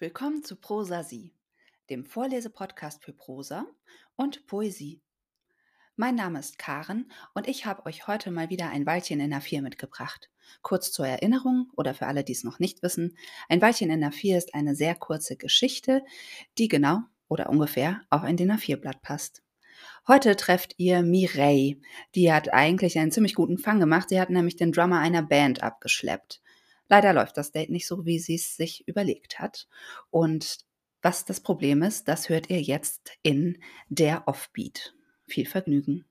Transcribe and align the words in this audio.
Willkommen 0.00 0.42
zu 0.42 0.56
Prosa 0.56 1.02
Sie, 1.02 1.34
dem 1.90 2.06
Vorlesepodcast 2.06 3.04
für 3.04 3.12
Prosa 3.12 3.66
und 4.16 4.46
Poesie. 4.46 5.02
Mein 5.94 6.14
Name 6.14 6.38
ist 6.38 6.58
Karen 6.58 7.12
und 7.34 7.46
ich 7.46 7.66
habe 7.66 7.84
euch 7.84 8.06
heute 8.06 8.30
mal 8.30 8.48
wieder 8.48 8.70
ein 8.70 8.86
Weilchen 8.86 9.20
in 9.20 9.28
der 9.28 9.42
Vier 9.42 9.60
mitgebracht. 9.60 10.30
Kurz 10.62 10.90
zur 10.90 11.06
Erinnerung 11.06 11.68
oder 11.76 11.92
für 11.92 12.06
alle, 12.06 12.24
die 12.24 12.32
es 12.32 12.44
noch 12.44 12.58
nicht 12.58 12.82
wissen, 12.82 13.14
ein 13.50 13.60
Weilchen 13.60 13.90
in 13.90 14.00
der 14.00 14.10
Vier 14.10 14.38
ist 14.38 14.54
eine 14.54 14.74
sehr 14.74 14.94
kurze 14.94 15.36
Geschichte, 15.36 16.02
die 16.56 16.68
genau 16.68 17.00
oder 17.28 17.50
ungefähr 17.50 18.00
auf 18.08 18.22
ein 18.22 18.38
DIN 18.38 18.52
A4-Blatt 18.52 19.02
passt. 19.02 19.42
Heute 20.08 20.34
trefft 20.34 20.76
ihr 20.78 21.02
Mireille. 21.02 21.76
Die 22.14 22.32
hat 22.32 22.54
eigentlich 22.54 22.98
einen 22.98 23.12
ziemlich 23.12 23.34
guten 23.34 23.58
Fang 23.58 23.80
gemacht. 23.80 24.08
Sie 24.08 24.18
hat 24.18 24.30
nämlich 24.30 24.56
den 24.56 24.72
Drummer 24.72 25.00
einer 25.00 25.22
Band 25.22 25.62
abgeschleppt. 25.62 26.40
Leider 26.90 27.12
läuft 27.12 27.36
das 27.36 27.52
Date 27.52 27.70
nicht 27.70 27.86
so, 27.86 28.04
wie 28.04 28.18
sie 28.18 28.34
es 28.34 28.56
sich 28.56 28.86
überlegt 28.88 29.38
hat. 29.38 29.68
Und 30.10 30.58
was 31.02 31.24
das 31.24 31.40
Problem 31.40 31.82
ist, 31.82 32.08
das 32.08 32.28
hört 32.28 32.50
ihr 32.50 32.60
jetzt 32.60 33.12
in 33.22 33.62
der 33.88 34.26
Offbeat. 34.26 34.92
Viel 35.24 35.46
Vergnügen. 35.46 36.04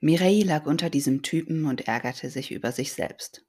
Mireille 0.00 0.44
lag 0.44 0.66
unter 0.66 0.90
diesem 0.90 1.22
Typen 1.22 1.64
und 1.64 1.88
ärgerte 1.88 2.28
sich 2.28 2.52
über 2.52 2.72
sich 2.72 2.92
selbst. 2.92 3.44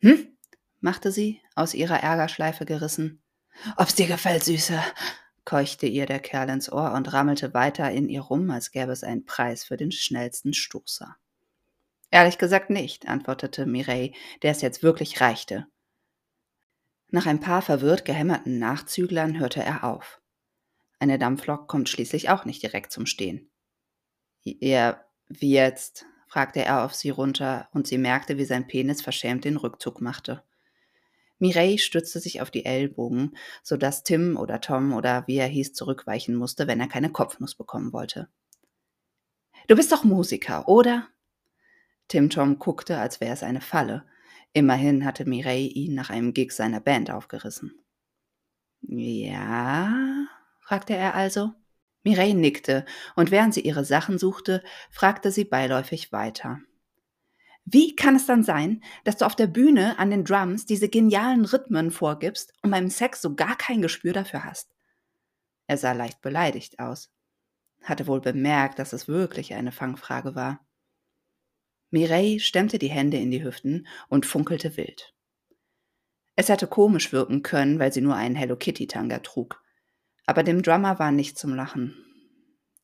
Hm? 0.00 0.36
machte 0.80 1.12
sie, 1.12 1.40
aus 1.54 1.74
ihrer 1.74 2.02
Ärgerschleife 2.02 2.64
gerissen. 2.66 3.22
Ob's 3.76 3.94
dir 3.94 4.06
gefällt, 4.06 4.44
Süße, 4.44 4.80
keuchte 5.48 5.86
ihr 5.86 6.04
der 6.04 6.20
Kerl 6.20 6.50
ins 6.50 6.70
Ohr 6.70 6.92
und 6.92 7.10
rammelte 7.10 7.54
weiter 7.54 7.90
in 7.90 8.10
ihr 8.10 8.20
rum, 8.20 8.50
als 8.50 8.70
gäbe 8.70 8.92
es 8.92 9.02
einen 9.02 9.24
Preis 9.24 9.64
für 9.64 9.78
den 9.78 9.90
schnellsten 9.90 10.52
Stoßer. 10.52 11.16
Ehrlich 12.10 12.36
gesagt 12.36 12.68
nicht, 12.68 13.08
antwortete 13.08 13.64
Mireille, 13.64 14.12
der 14.42 14.50
es 14.50 14.60
jetzt 14.60 14.82
wirklich 14.82 15.22
reichte. 15.22 15.66
Nach 17.08 17.24
ein 17.24 17.40
paar 17.40 17.62
verwirrt 17.62 18.04
gehämmerten 18.04 18.58
Nachzüglern 18.58 19.38
hörte 19.38 19.62
er 19.62 19.84
auf. 19.84 20.20
Eine 20.98 21.18
Dampflok 21.18 21.66
kommt 21.66 21.88
schließlich 21.88 22.28
auch 22.28 22.44
nicht 22.44 22.62
direkt 22.62 22.92
zum 22.92 23.06
Stehen. 23.06 23.50
Ja, 24.42 25.02
wie 25.28 25.52
jetzt? 25.52 26.04
fragte 26.26 26.62
er 26.62 26.84
auf 26.84 26.94
sie 26.94 27.08
runter, 27.08 27.70
und 27.72 27.86
sie 27.86 27.96
merkte, 27.96 28.36
wie 28.36 28.44
sein 28.44 28.66
Penis 28.66 29.00
verschämt 29.00 29.46
den 29.46 29.56
Rückzug 29.56 30.02
machte. 30.02 30.42
Mireille 31.38 31.78
stützte 31.78 32.20
sich 32.20 32.40
auf 32.40 32.50
die 32.50 32.64
Ellbogen, 32.64 33.36
so 33.62 33.76
dass 33.76 34.02
Tim 34.02 34.36
oder 34.36 34.60
Tom 34.60 34.92
oder 34.92 35.26
wie 35.26 35.36
er 35.36 35.46
hieß 35.46 35.72
zurückweichen 35.72 36.34
musste, 36.34 36.66
wenn 36.66 36.80
er 36.80 36.88
keine 36.88 37.10
Kopfnuss 37.10 37.54
bekommen 37.54 37.92
wollte. 37.92 38.28
Du 39.68 39.76
bist 39.76 39.92
doch 39.92 40.04
Musiker, 40.04 40.68
oder? 40.68 41.08
Tim 42.08 42.30
Tom 42.30 42.58
guckte, 42.58 42.98
als 42.98 43.20
wäre 43.20 43.34
es 43.34 43.42
eine 43.42 43.60
Falle. 43.60 44.04
Immerhin 44.52 45.04
hatte 45.04 45.26
Mireille 45.26 45.68
ihn 45.68 45.94
nach 45.94 46.10
einem 46.10 46.32
Gig 46.32 46.52
seiner 46.52 46.80
Band 46.80 47.10
aufgerissen. 47.10 47.78
Ja? 48.80 50.26
fragte 50.60 50.94
er 50.94 51.14
also. 51.14 51.52
Mireille 52.02 52.34
nickte, 52.34 52.86
und 53.16 53.30
während 53.30 53.52
sie 53.52 53.60
ihre 53.60 53.84
Sachen 53.84 54.18
suchte, 54.18 54.62
fragte 54.90 55.30
sie 55.30 55.44
beiläufig 55.44 56.12
weiter. 56.12 56.60
Wie 57.70 57.94
kann 57.94 58.16
es 58.16 58.24
dann 58.24 58.42
sein, 58.42 58.82
dass 59.04 59.18
du 59.18 59.26
auf 59.26 59.36
der 59.36 59.46
Bühne 59.46 59.98
an 59.98 60.10
den 60.10 60.24
Drums 60.24 60.64
diese 60.64 60.88
genialen 60.88 61.44
Rhythmen 61.44 61.90
vorgibst 61.90 62.54
und 62.62 62.70
beim 62.70 62.88
Sex 62.88 63.20
so 63.20 63.34
gar 63.34 63.56
kein 63.56 63.82
Gespür 63.82 64.14
dafür 64.14 64.44
hast? 64.44 64.74
Er 65.66 65.76
sah 65.76 65.92
leicht 65.92 66.22
beleidigt 66.22 66.78
aus, 66.78 67.12
hatte 67.82 68.06
wohl 68.06 68.22
bemerkt, 68.22 68.78
dass 68.78 68.94
es 68.94 69.06
wirklich 69.06 69.52
eine 69.52 69.70
Fangfrage 69.70 70.34
war. 70.34 70.66
Mireille 71.90 72.40
stemmte 72.40 72.78
die 72.78 72.88
Hände 72.88 73.18
in 73.18 73.30
die 73.30 73.44
Hüften 73.44 73.86
und 74.08 74.24
funkelte 74.24 74.78
wild. 74.78 75.14
Es 76.36 76.48
hätte 76.48 76.68
komisch 76.68 77.12
wirken 77.12 77.42
können, 77.42 77.78
weil 77.78 77.92
sie 77.92 78.00
nur 78.00 78.14
einen 78.14 78.36
Hello 78.36 78.56
Kitty 78.56 78.86
Tanga 78.86 79.18
trug. 79.18 79.62
Aber 80.24 80.42
dem 80.42 80.62
Drummer 80.62 80.98
war 80.98 81.12
nicht 81.12 81.36
zum 81.36 81.54
Lachen. 81.54 82.02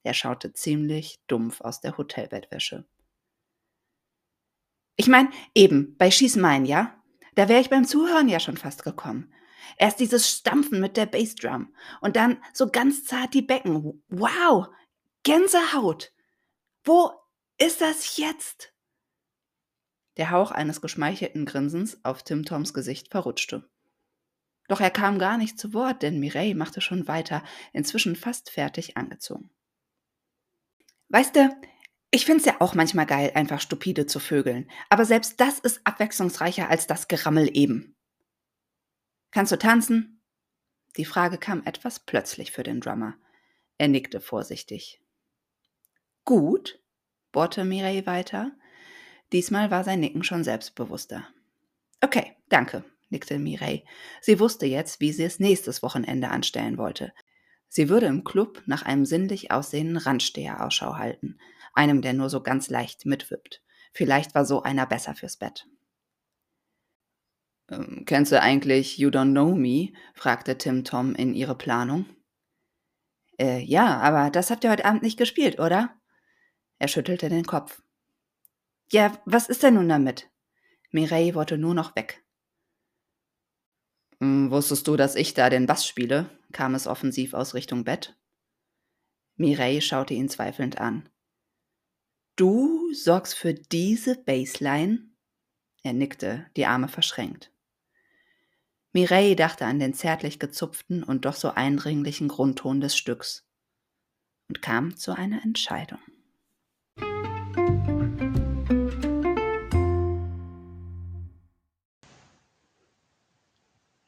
Er 0.02 0.12
schaute 0.12 0.52
ziemlich 0.52 1.20
dumpf 1.26 1.62
aus 1.62 1.80
der 1.80 1.96
Hotelbettwäsche. 1.96 2.86
Ich 4.96 5.08
meine, 5.08 5.30
eben, 5.54 5.96
bei 5.96 6.10
Schieß 6.10 6.36
mein, 6.36 6.64
ja? 6.66 7.02
Da 7.34 7.48
wäre 7.48 7.60
ich 7.60 7.70
beim 7.70 7.84
Zuhören 7.84 8.28
ja 8.28 8.38
schon 8.38 8.56
fast 8.56 8.84
gekommen. 8.84 9.32
Erst 9.76 9.98
dieses 9.98 10.28
Stampfen 10.30 10.80
mit 10.80 10.96
der 10.96 11.06
Bassdrum 11.06 11.74
und 12.00 12.16
dann 12.16 12.42
so 12.52 12.70
ganz 12.70 13.04
zart 13.04 13.34
die 13.34 13.42
Becken. 13.42 14.02
Wow! 14.08 14.68
Gänsehaut! 15.24 16.12
Wo 16.84 17.10
ist 17.58 17.80
das 17.80 18.16
jetzt? 18.18 18.72
Der 20.16 20.30
Hauch 20.30 20.52
eines 20.52 20.80
geschmeichelten 20.80 21.44
Grinsens 21.44 22.04
auf 22.04 22.22
Tim 22.22 22.44
Toms 22.44 22.72
Gesicht 22.72 23.10
verrutschte. 23.10 23.68
Doch 24.68 24.80
er 24.80 24.90
kam 24.90 25.18
gar 25.18 25.36
nicht 25.36 25.58
zu 25.58 25.74
Wort, 25.74 26.02
denn 26.02 26.20
Mireille 26.20 26.54
machte 26.54 26.80
schon 26.80 27.08
weiter, 27.08 27.42
inzwischen 27.72 28.16
fast 28.16 28.50
fertig 28.50 28.96
angezogen. 28.96 29.50
Weißt 31.08 31.36
du, 31.36 31.50
ich 32.14 32.26
finde 32.26 32.38
es 32.38 32.46
ja 32.46 32.60
auch 32.60 32.74
manchmal 32.74 33.06
geil, 33.06 33.32
einfach 33.34 33.60
stupide 33.60 34.06
zu 34.06 34.20
vögeln. 34.20 34.70
Aber 34.88 35.04
selbst 35.04 35.40
das 35.40 35.58
ist 35.58 35.80
abwechslungsreicher 35.82 36.70
als 36.70 36.86
das 36.86 37.08
Gerammel 37.08 37.50
eben. 37.56 37.96
Kannst 39.32 39.50
du 39.50 39.58
tanzen? 39.58 40.22
Die 40.96 41.06
Frage 41.06 41.38
kam 41.38 41.64
etwas 41.64 41.98
plötzlich 41.98 42.52
für 42.52 42.62
den 42.62 42.80
Drummer. 42.80 43.14
Er 43.78 43.88
nickte 43.88 44.20
vorsichtig. 44.20 45.00
Gut, 46.24 46.78
bohrte 47.32 47.64
Mireille 47.64 48.06
weiter. 48.06 48.52
Diesmal 49.32 49.72
war 49.72 49.82
sein 49.82 49.98
Nicken 49.98 50.22
schon 50.22 50.44
selbstbewusster. 50.44 51.26
Okay, 52.00 52.36
danke, 52.48 52.84
nickte 53.08 53.40
Mireille. 53.40 53.82
Sie 54.20 54.38
wusste 54.38 54.66
jetzt, 54.66 55.00
wie 55.00 55.10
sie 55.10 55.24
es 55.24 55.40
nächstes 55.40 55.82
Wochenende 55.82 56.28
anstellen 56.28 56.78
wollte. 56.78 57.12
Sie 57.68 57.88
würde 57.88 58.06
im 58.06 58.22
Club 58.22 58.62
nach 58.66 58.82
einem 58.82 59.04
sinnlich 59.04 59.50
aussehenden 59.50 59.96
Randsteher 59.96 60.64
Ausschau 60.64 60.94
halten, 60.94 61.40
einem, 61.74 62.02
der 62.02 62.12
nur 62.12 62.30
so 62.30 62.42
ganz 62.42 62.70
leicht 62.70 63.06
mitwippt. 63.06 63.62
Vielleicht 63.92 64.34
war 64.34 64.44
so 64.44 64.62
einer 64.62 64.86
besser 64.86 65.14
fürs 65.14 65.36
Bett. 65.36 65.66
Ähm, 67.70 68.04
kennst 68.06 68.32
du 68.32 68.40
eigentlich 68.40 68.98
You 68.98 69.08
Don't 69.08 69.32
Know 69.32 69.54
Me? 69.54 69.92
fragte 70.14 70.58
Tim 70.58 70.84
Tom 70.84 71.14
in 71.14 71.34
ihre 71.34 71.56
Planung. 71.56 72.06
Äh, 73.38 73.60
ja, 73.60 73.98
aber 74.00 74.30
das 74.30 74.50
habt 74.50 74.64
ihr 74.64 74.70
heute 74.70 74.84
Abend 74.84 75.02
nicht 75.02 75.18
gespielt, 75.18 75.58
oder? 75.58 75.96
Er 76.78 76.88
schüttelte 76.88 77.28
den 77.28 77.46
Kopf. 77.46 77.82
Ja, 78.92 79.18
was 79.24 79.48
ist 79.48 79.62
denn 79.62 79.74
nun 79.74 79.88
damit? 79.88 80.30
Mireille 80.90 81.34
wollte 81.34 81.58
nur 81.58 81.74
noch 81.74 81.96
weg. 81.96 82.22
Hm, 84.20 84.50
wusstest 84.50 84.86
du, 84.86 84.96
dass 84.96 85.16
ich 85.16 85.34
da 85.34 85.50
den 85.50 85.66
Bass 85.66 85.86
spiele? 85.86 86.30
kam 86.52 86.74
es 86.76 86.86
offensiv 86.86 87.34
aus 87.34 87.54
Richtung 87.54 87.82
Bett. 87.82 88.16
Mireille 89.36 89.80
schaute 89.80 90.14
ihn 90.14 90.28
zweifelnd 90.28 90.78
an. 90.78 91.08
Du 92.36 92.92
sorgst 92.92 93.36
für 93.36 93.54
diese 93.54 94.16
Baseline? 94.16 95.06
Er 95.84 95.92
nickte, 95.92 96.46
die 96.56 96.66
Arme 96.66 96.88
verschränkt. 96.88 97.52
Mireille 98.92 99.36
dachte 99.36 99.66
an 99.66 99.78
den 99.78 99.94
zärtlich 99.94 100.40
gezupften 100.40 101.04
und 101.04 101.26
doch 101.26 101.34
so 101.34 101.50
eindringlichen 101.50 102.26
Grundton 102.26 102.80
des 102.80 102.96
Stücks 102.96 103.46
und 104.48 104.62
kam 104.62 104.96
zu 104.96 105.16
einer 105.16 105.44
Entscheidung. 105.44 106.00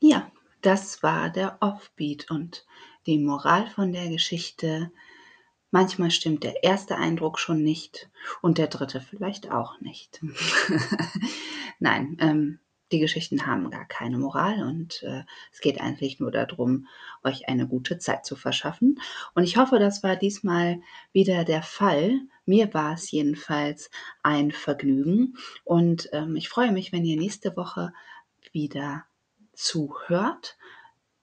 Ja, 0.00 0.32
das 0.62 1.00
war 1.04 1.30
der 1.30 1.58
Offbeat 1.60 2.28
und 2.28 2.66
die 3.06 3.18
Moral 3.18 3.68
von 3.68 3.92
der 3.92 4.08
Geschichte 4.08 4.90
Manchmal 5.70 6.10
stimmt 6.10 6.44
der 6.44 6.62
erste 6.62 6.96
Eindruck 6.96 7.38
schon 7.38 7.62
nicht 7.62 8.08
und 8.40 8.58
der 8.58 8.68
dritte 8.68 9.00
vielleicht 9.00 9.50
auch 9.50 9.80
nicht. 9.80 10.20
Nein, 11.80 12.16
ähm, 12.20 12.60
die 12.92 13.00
Geschichten 13.00 13.46
haben 13.46 13.70
gar 13.70 13.84
keine 13.84 14.16
Moral 14.16 14.62
und 14.62 15.02
äh, 15.02 15.24
es 15.52 15.60
geht 15.60 15.80
eigentlich 15.80 16.20
nur 16.20 16.30
darum, 16.30 16.86
euch 17.24 17.48
eine 17.48 17.66
gute 17.66 17.98
Zeit 17.98 18.24
zu 18.24 18.36
verschaffen. 18.36 19.00
Und 19.34 19.42
ich 19.42 19.56
hoffe, 19.56 19.78
das 19.78 20.02
war 20.04 20.14
diesmal 20.14 20.80
wieder 21.12 21.44
der 21.44 21.62
Fall. 21.62 22.20
Mir 22.44 22.72
war 22.74 22.94
es 22.94 23.10
jedenfalls 23.10 23.90
ein 24.22 24.52
Vergnügen 24.52 25.36
und 25.64 26.08
ähm, 26.12 26.36
ich 26.36 26.48
freue 26.48 26.70
mich, 26.70 26.92
wenn 26.92 27.04
ihr 27.04 27.16
nächste 27.16 27.56
Woche 27.56 27.92
wieder 28.52 29.04
zuhört. 29.52 30.56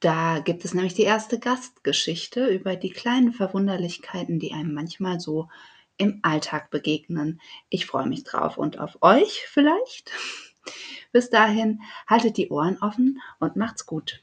Da 0.04 0.40
gibt 0.40 0.66
es 0.66 0.74
nämlich 0.74 0.96
die 0.96 1.04
erste 1.04 1.40
Gastgeschichte 1.40 2.48
über 2.48 2.76
die 2.76 2.90
kleinen 2.90 3.32
Verwunderlichkeiten, 3.32 4.38
die 4.38 4.52
einem 4.52 4.74
manchmal 4.74 5.22
so 5.22 5.48
im 5.96 6.20
Alltag 6.24 6.72
begegnen. 6.72 7.40
Ich 7.70 7.86
freue 7.86 8.08
mich 8.08 8.26
drauf 8.26 8.58
und 8.58 8.80
auf 8.80 8.98
euch 9.00 9.46
vielleicht. 9.48 10.12
Bis 11.14 11.30
dahin, 11.30 11.84
haltet 12.06 12.36
die 12.36 12.50
Ohren 12.50 12.80
offen 12.82 13.22
und 13.40 13.56
macht's 13.56 13.86
gut. 13.86 14.22